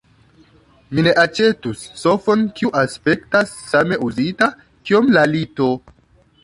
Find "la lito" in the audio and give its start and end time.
5.19-5.75